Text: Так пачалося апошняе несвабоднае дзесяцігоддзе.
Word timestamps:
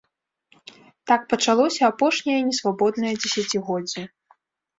Так 1.11 1.21
пачалося 1.33 1.81
апошняе 1.91 2.39
несвабоднае 2.47 3.13
дзесяцігоддзе. 3.21 4.03